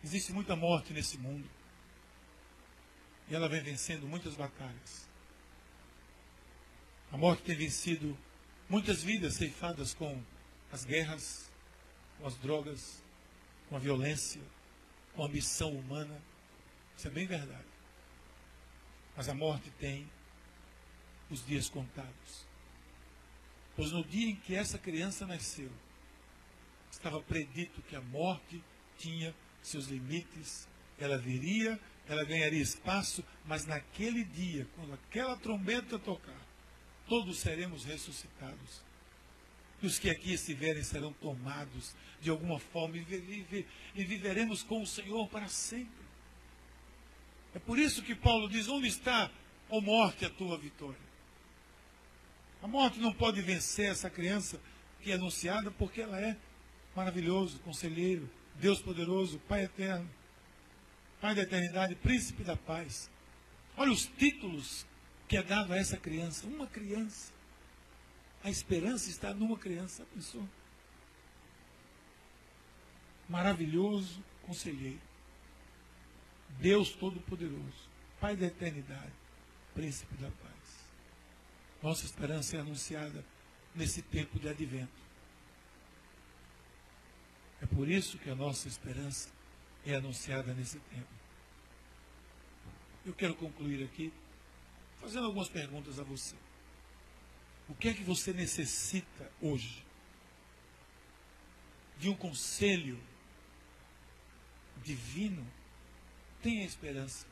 [0.03, 1.47] Existe muita morte nesse mundo.
[3.29, 5.07] E ela vem vencendo muitas batalhas.
[7.11, 8.17] A morte tem vencido
[8.67, 10.21] muitas vidas ceifadas com
[10.71, 11.49] as guerras,
[12.17, 13.00] com as drogas,
[13.71, 14.41] com a violência,
[15.15, 16.21] com a ambição humana.
[16.97, 17.63] Isso é bem verdade.
[19.15, 20.05] Mas a morte tem
[21.29, 22.45] os dias contados.
[23.73, 25.71] Pois no dia em que essa criança nasceu,
[26.91, 28.61] estava predito que a morte
[28.97, 30.67] tinha seus limites,
[30.99, 31.79] ela viria,
[32.09, 36.45] ela ganharia espaço, mas naquele dia, quando aquela trombeta tocar,
[37.07, 38.81] todos seremos ressuscitados.
[39.81, 44.81] E os que aqui estiverem serão tomados de alguma forma e, vive, e viveremos com
[44.81, 46.05] o Senhor para sempre.
[47.53, 49.29] É por isso que Paulo diz: onde está,
[49.69, 51.11] ó morte, a tua vitória?
[52.61, 54.59] A morte não pode vencer essa criança
[55.01, 56.37] que é anunciada porque ela é
[56.95, 60.07] maravilhoso, conselheiro, Deus poderoso, Pai eterno,
[61.19, 63.09] Pai da eternidade, príncipe da paz.
[63.75, 64.85] Olha os títulos
[65.27, 67.31] que é dado a essa criança, uma criança.
[68.43, 70.47] A esperança está numa criança, pensou?
[73.29, 74.99] Maravilhoso conselheiro.
[76.59, 77.89] Deus Todo-Poderoso,
[78.19, 79.13] Pai da eternidade,
[79.73, 80.51] Príncipe da paz.
[81.81, 83.23] Nossa esperança é anunciada
[83.73, 85.01] nesse tempo de advento.
[87.61, 89.29] É por isso que a nossa esperança
[89.85, 91.07] é anunciada nesse tempo.
[93.05, 94.11] Eu quero concluir aqui
[94.99, 96.35] fazendo algumas perguntas a você.
[97.69, 99.85] O que é que você necessita hoje?
[101.97, 103.01] De um conselho
[104.83, 105.45] divino?
[106.41, 107.25] Tenha esperança.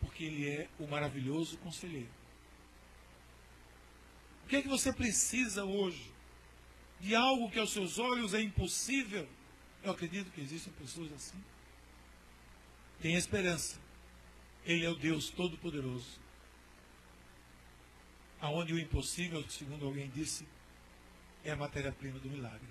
[0.00, 2.10] Porque Ele é o maravilhoso conselheiro.
[4.44, 6.12] O que é que você precisa hoje?
[7.00, 9.28] De algo que aos seus olhos é impossível?
[9.82, 11.42] Eu acredito que existem pessoas assim.
[13.00, 13.78] Tenha esperança.
[14.64, 16.23] Ele é o Deus Todo-Poderoso.
[18.44, 20.46] Aonde o impossível, segundo alguém disse,
[21.42, 22.68] é a matéria-prima do milagre.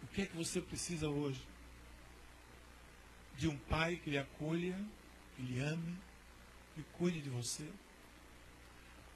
[0.00, 1.44] O que é que você precisa hoje?
[3.36, 4.78] De um pai que lhe acolha,
[5.34, 5.98] que lhe ame,
[6.76, 7.68] que cuide de você.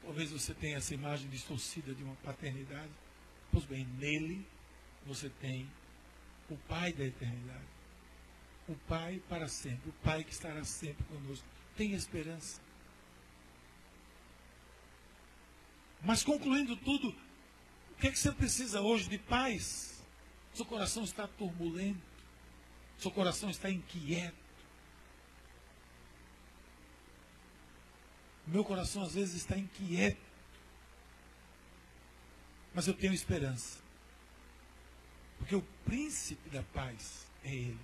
[0.02, 2.90] Talvez você tenha essa imagem distorcida de uma paternidade.
[3.52, 4.44] Pois bem, nele
[5.06, 5.70] você tem
[6.48, 7.68] o Pai da eternidade.
[8.66, 11.46] O Pai para sempre, o Pai que estará sempre conosco.
[11.76, 12.60] Tem esperança.
[16.02, 17.14] Mas concluindo tudo,
[17.92, 20.02] o que é que você precisa hoje de paz?
[20.54, 22.00] Seu coração está turbulento,
[22.98, 24.34] seu coração está inquieto.
[28.46, 30.20] Meu coração às vezes está inquieto.
[32.74, 33.78] Mas eu tenho esperança.
[35.38, 37.78] Porque o príncipe da paz é Ele.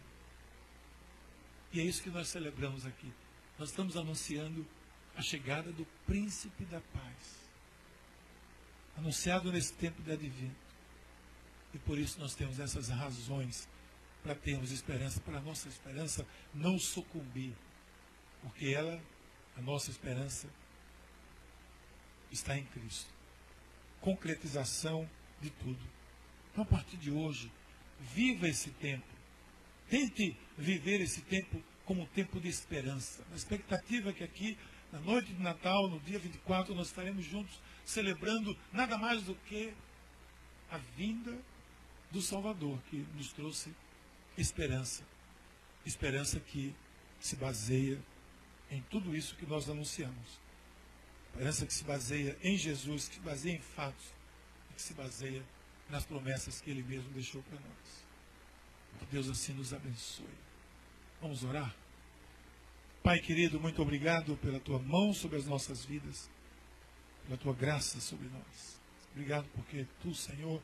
[1.73, 3.13] E é isso que nós celebramos aqui.
[3.59, 4.67] Nós estamos anunciando
[5.17, 7.46] a chegada do príncipe da paz.
[8.97, 10.67] Anunciado nesse tempo de advento.
[11.75, 13.69] E por isso nós temos essas razões
[14.23, 17.53] para termos esperança, para a nossa esperança não sucumbir.
[18.43, 19.01] Porque ela,
[19.57, 20.49] a nossa esperança,
[22.31, 23.11] está em Cristo.
[24.01, 25.09] Concretização
[25.41, 25.81] de tudo.
[26.51, 27.51] Então, a partir de hoje,
[28.01, 29.07] viva esse tempo.
[29.89, 33.23] Tente viver esse tempo como um tempo de esperança.
[33.33, 34.59] A expectativa é que aqui,
[34.97, 39.75] na noite de Natal, no dia 24, nós estaremos juntos celebrando nada mais do que
[40.71, 41.37] a vinda
[42.11, 43.75] do Salvador, que nos trouxe
[44.39, 45.05] esperança.
[45.85, 46.75] Esperança que
[47.21, 48.03] se baseia
[48.71, 50.41] em tudo isso que nós anunciamos.
[51.27, 54.07] Esperança que se baseia em Jesus, que se baseia em fatos,
[54.75, 55.45] que se baseia
[55.91, 58.07] nas promessas que Ele mesmo deixou para nós.
[58.99, 60.25] Que Deus assim nos abençoe.
[61.21, 61.77] Vamos orar?
[63.07, 66.29] Pai querido, muito obrigado pela tua mão sobre as nossas vidas,
[67.25, 68.81] pela tua graça sobre nós.
[69.13, 70.61] Obrigado porque tu, Senhor,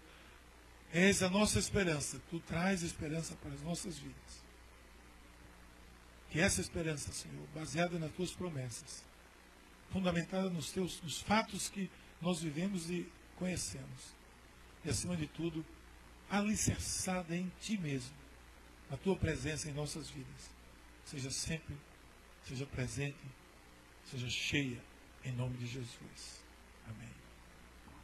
[0.92, 2.20] és a nossa esperança.
[2.28, 4.42] Tu traz esperança para as nossas vidas.
[6.30, 9.04] Que essa esperança, Senhor, baseada nas tuas promessas,
[9.92, 11.88] fundamentada nos teus nos fatos que
[12.20, 14.16] nós vivemos e conhecemos,
[14.84, 15.64] e, acima de tudo,
[16.28, 18.16] alicerçada em Ti mesmo,
[18.90, 20.50] a Tua presença em nossas vidas.
[21.04, 21.76] Seja sempre,
[22.44, 23.24] seja presente,
[24.04, 24.80] seja cheia,
[25.24, 26.44] em nome de Jesus.
[26.86, 27.21] Amém.